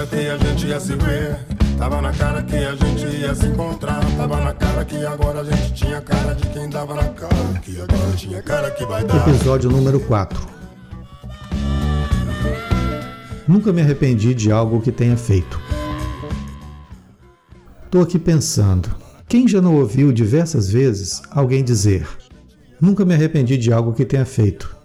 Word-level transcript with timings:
cara 0.00 0.06
que 0.06 0.28
a 0.28 0.36
gente 0.38 0.66
ia 0.66 0.80
se 0.80 0.94
ver. 0.94 1.38
Tava 1.76 2.00
na 2.00 2.12
cara 2.12 2.42
que 2.42 2.56
a 2.56 2.74
gente 2.74 3.06
ia 3.16 3.34
se 3.34 3.46
encontrar. 3.46 4.00
Tava 4.16 4.40
na 4.40 4.54
cara 4.54 4.84
que 4.84 5.04
agora 5.04 5.40
a 5.40 5.44
gente 5.44 5.74
tinha 5.74 6.00
cara 6.00 6.34
de 6.34 6.46
quem 6.48 6.68
dava 6.68 6.94
na 6.94 7.08
cara. 7.08 7.60
Que 7.62 7.80
agora 7.80 8.12
tinha 8.16 8.42
cara 8.42 8.70
que 8.70 8.84
vai 8.84 9.04
dar. 9.04 9.28
Episódio 9.28 9.70
número 9.70 10.00
4. 10.00 10.40
Nunca 13.46 13.72
me 13.72 13.82
arrependi 13.82 14.34
de 14.34 14.50
algo 14.50 14.80
que 14.80 14.92
tenha 14.92 15.16
feito. 15.16 15.60
Tô 17.90 18.00
aqui 18.00 18.18
pensando. 18.18 18.94
Quem 19.28 19.46
já 19.46 19.60
não 19.60 19.76
ouviu 19.76 20.12
diversas 20.12 20.70
vezes 20.70 21.22
alguém 21.30 21.64
dizer: 21.64 22.06
Nunca 22.80 23.04
me 23.04 23.14
arrependi 23.14 23.56
de 23.56 23.72
algo 23.72 23.92
que 23.92 24.04
tenha 24.04 24.24
feito? 24.24 24.76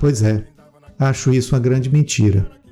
Pois 0.00 0.22
é, 0.22 0.44
acho 0.98 1.32
isso 1.32 1.54
uma 1.54 1.60
grande 1.60 1.90
mentira. 1.90 2.63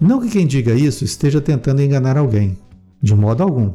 Não 0.00 0.18
que 0.18 0.30
quem 0.30 0.46
diga 0.46 0.72
isso 0.72 1.04
esteja 1.04 1.42
tentando 1.42 1.82
enganar 1.82 2.16
alguém, 2.16 2.56
de 3.02 3.14
modo 3.14 3.42
algum. 3.42 3.74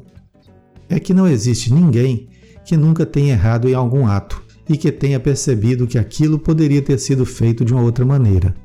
É 0.89 0.99
que 0.99 1.13
não 1.13 1.27
existe 1.27 1.71
ninguém 1.71 2.29
que 2.65 2.75
nunca 2.75 3.05
tenha 3.05 3.33
errado 3.33 3.69
em 3.69 3.75
algum 3.75 4.07
ato 4.07 4.41
e 4.67 4.75
que 4.75 4.91
tenha 4.91 5.19
percebido 5.19 5.85
que 5.85 5.99
aquilo 5.99 6.39
poderia 6.39 6.81
ter 6.81 6.97
sido 6.97 7.25
feito 7.25 7.63
de 7.63 7.73
uma 7.73 7.83
outra 7.83 8.03
maneira. 8.03 8.55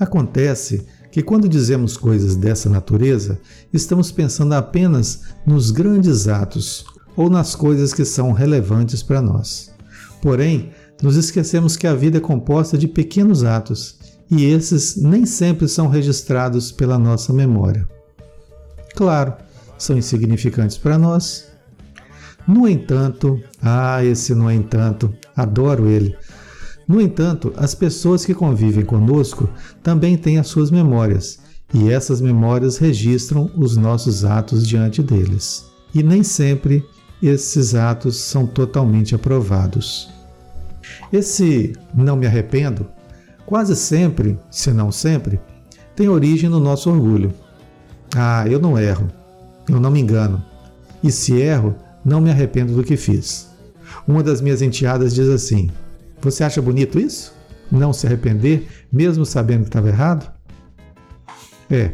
Acontece 0.00 0.86
que 1.12 1.22
quando 1.22 1.48
dizemos 1.48 1.96
coisas 1.96 2.36
dessa 2.36 2.70
natureza, 2.70 3.38
estamos 3.70 4.10
pensando 4.10 4.54
apenas 4.54 5.24
nos 5.44 5.70
grandes 5.70 6.26
atos 6.26 6.86
ou 7.14 7.28
nas 7.28 7.54
coisas 7.54 7.92
que 7.92 8.04
são 8.04 8.32
relevantes 8.32 9.02
para 9.02 9.20
nós. 9.20 9.74
Porém, 10.22 10.70
nos 11.02 11.16
esquecemos 11.16 11.76
que 11.76 11.86
a 11.86 11.94
vida 11.94 12.16
é 12.16 12.20
composta 12.20 12.78
de 12.78 12.88
pequenos 12.88 13.44
atos 13.44 13.98
e 14.30 14.44
esses 14.44 14.96
nem 14.96 15.24
sempre 15.24 15.66
são 15.68 15.88
registrados 15.88 16.70
pela 16.70 16.98
nossa 16.98 17.32
memória. 17.32 17.86
Claro, 18.94 19.34
são 19.78 19.96
insignificantes 19.96 20.76
para 20.76 20.98
nós. 20.98 21.46
No 22.46 22.68
entanto, 22.68 23.40
ah, 23.62 24.04
esse 24.04 24.34
no 24.34 24.50
entanto, 24.50 25.14
adoro 25.36 25.88
ele. 25.88 26.16
No 26.86 27.00
entanto, 27.00 27.52
as 27.56 27.74
pessoas 27.74 28.24
que 28.24 28.34
convivem 28.34 28.84
conosco 28.84 29.48
também 29.82 30.16
têm 30.16 30.38
as 30.38 30.48
suas 30.48 30.70
memórias, 30.70 31.38
e 31.72 31.90
essas 31.90 32.20
memórias 32.20 32.78
registram 32.78 33.50
os 33.54 33.76
nossos 33.76 34.24
atos 34.24 34.66
diante 34.66 35.02
deles. 35.02 35.66
E 35.94 36.02
nem 36.02 36.22
sempre 36.22 36.84
esses 37.22 37.74
atos 37.74 38.16
são 38.16 38.46
totalmente 38.46 39.14
aprovados. 39.14 40.08
Esse 41.12 41.74
não 41.94 42.16
me 42.16 42.26
arrependo 42.26 42.86
quase 43.48 43.74
sempre, 43.74 44.38
se 44.50 44.70
não 44.74 44.92
sempre, 44.92 45.40
tem 45.96 46.06
origem 46.06 46.50
no 46.50 46.60
nosso 46.60 46.90
orgulho. 46.90 47.32
Ah, 48.14 48.46
eu 48.46 48.60
não 48.60 48.78
erro, 48.78 49.08
eu 49.66 49.80
não 49.80 49.90
me 49.90 49.98
engano. 49.98 50.44
E 51.02 51.10
se 51.10 51.40
erro, 51.40 51.74
não 52.04 52.20
me 52.20 52.30
arrependo 52.30 52.74
do 52.74 52.84
que 52.84 52.94
fiz. 52.94 53.48
Uma 54.06 54.22
das 54.22 54.42
minhas 54.42 54.60
enteadas 54.60 55.14
diz 55.14 55.28
assim: 55.28 55.70
Você 56.20 56.44
acha 56.44 56.60
bonito 56.60 57.00
isso? 57.00 57.32
Não 57.72 57.90
se 57.90 58.06
arrepender, 58.06 58.68
mesmo 58.92 59.24
sabendo 59.24 59.62
que 59.62 59.68
estava 59.70 59.88
errado? 59.88 60.30
É, 61.70 61.92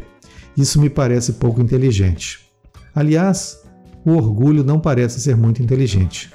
isso 0.57 0.79
me 0.81 0.89
parece 0.89 1.33
pouco 1.33 1.61
inteligente. 1.61 2.45
Aliás, 2.93 3.63
o 4.05 4.11
orgulho 4.11 4.61
não 4.61 4.77
parece 4.77 5.21
ser 5.21 5.37
muito 5.37 5.63
inteligente. 5.63 6.33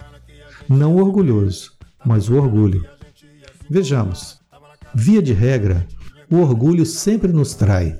Não 0.66 0.96
orgulhoso, 0.96 1.72
mas 2.06 2.30
o 2.30 2.36
orgulho. 2.36 2.86
Vejamos. 3.68 4.40
Via 4.94 5.22
de 5.22 5.32
regra, 5.32 5.86
o 6.30 6.38
orgulho 6.38 6.84
sempre 6.84 7.32
nos 7.32 7.54
trai. 7.54 7.98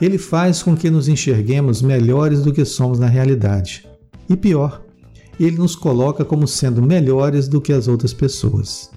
Ele 0.00 0.18
faz 0.18 0.62
com 0.62 0.76
que 0.76 0.90
nos 0.90 1.08
enxerguemos 1.08 1.80
melhores 1.80 2.42
do 2.42 2.52
que 2.52 2.64
somos 2.64 2.98
na 2.98 3.06
realidade. 3.06 3.88
E 4.28 4.36
pior, 4.36 4.82
ele 5.38 5.56
nos 5.56 5.74
coloca 5.74 6.24
como 6.24 6.46
sendo 6.46 6.82
melhores 6.82 7.48
do 7.48 7.60
que 7.60 7.72
as 7.72 7.88
outras 7.88 8.12
pessoas. 8.12 8.90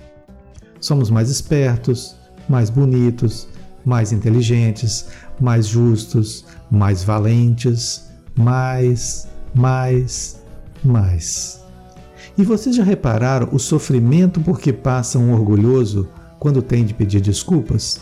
Somos 0.80 1.10
mais 1.10 1.30
espertos, 1.30 2.16
mais 2.50 2.70
bonitos, 2.70 3.48
mais 3.86 4.12
inteligentes, 4.12 5.08
mais 5.40 5.68
justos, 5.68 6.46
mais 6.70 7.04
valentes, 7.04 8.10
mais, 8.36 9.28
mais, 9.54 10.42
mais. 10.84 11.64
E 12.38 12.44
vocês 12.44 12.76
já 12.76 12.84
repararam 12.84 13.50
o 13.52 13.60
sofrimento 13.60 14.42
por 14.42 14.60
que 14.60 14.74
passa 14.74 15.18
um 15.18 15.34
orgulhoso 15.34 16.10
quando 16.40 16.62
tem 16.62 16.86
de 16.86 16.94
pedir 16.94 17.22
desculpas? 17.22 18.02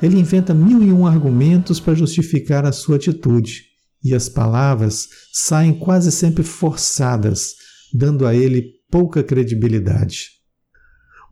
Ele 0.00 0.18
inventa 0.18 0.54
mil 0.54 0.82
e 0.82 0.92
um 0.92 1.06
argumentos 1.06 1.80
para 1.80 1.94
justificar 1.94 2.64
a 2.64 2.72
sua 2.72 2.96
atitude, 2.96 3.64
e 4.02 4.14
as 4.14 4.28
palavras 4.28 5.08
saem 5.32 5.76
quase 5.76 6.12
sempre 6.12 6.44
forçadas, 6.44 7.54
dando 7.92 8.26
a 8.26 8.34
ele 8.34 8.74
pouca 8.90 9.22
credibilidade. 9.22 10.30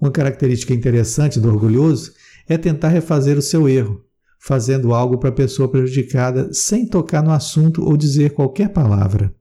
Uma 0.01 0.11
característica 0.11 0.75
interessante 0.75 1.41
do 1.41 1.49
orgulhoso 1.49 2.13
é 2.49 2.59
tentar 2.59 2.89
refazer 2.89 3.39
o 3.39 3.43
seu 3.43 3.69
erro, 3.69 4.05
fazendo 4.41 4.93
algo 4.93 5.19
para 5.19 5.31
a 5.31 5.33
pessoa 5.33 5.71
prejudicada 5.71 6.53
sem 6.53 6.89
tocar 6.89 7.23
no 7.23 7.31
assunto 7.31 7.83
ou 7.83 7.97
dizer 7.97 8.31
qualquer 8.31 8.73
palavra. 8.73 9.35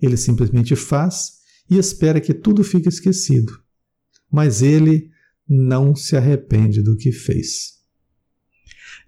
Ele 0.00 0.16
simplesmente 0.16 0.74
faz 0.74 1.34
e 1.70 1.78
espera 1.78 2.20
que 2.20 2.34
tudo 2.34 2.64
fique 2.64 2.88
esquecido. 2.88 3.52
Mas 4.30 4.62
ele 4.62 5.11
não 5.52 5.94
se 5.94 6.16
arrepende 6.16 6.82
do 6.82 6.96
que 6.96 7.12
fez. 7.12 7.72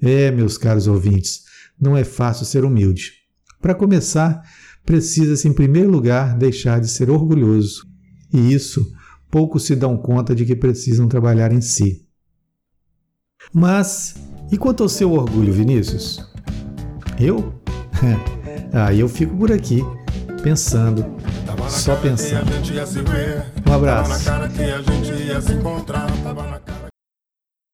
É, 0.02 0.30
meus 0.30 0.58
caros 0.58 0.86
ouvintes, 0.86 1.44
não 1.80 1.96
é 1.96 2.04
fácil 2.04 2.44
ser 2.44 2.64
humilde. 2.64 3.12
Para 3.60 3.74
começar, 3.74 4.42
precisa-se, 4.84 5.48
em 5.48 5.52
primeiro 5.52 5.90
lugar, 5.90 6.36
deixar 6.36 6.80
de 6.80 6.88
ser 6.88 7.08
orgulhoso. 7.08 7.86
E 8.32 8.52
isso 8.52 8.92
poucos 9.30 9.64
se 9.64 9.74
dão 9.74 9.96
conta 9.96 10.34
de 10.34 10.44
que 10.44 10.54
precisam 10.54 11.08
trabalhar 11.08 11.50
em 11.50 11.60
si. 11.60 12.06
Mas, 13.52 14.14
e 14.52 14.58
quanto 14.58 14.82
ao 14.82 14.88
seu 14.88 15.12
orgulho, 15.12 15.52
Vinícius? 15.52 16.20
Eu? 17.18 17.54
ah, 18.72 18.92
eu 18.92 19.08
fico 19.08 19.36
por 19.36 19.50
aqui, 19.50 19.82
pensando, 20.42 21.04
só 21.68 21.96
pensando. 21.96 22.50
Um 23.66 23.72
abraço. 23.72 24.30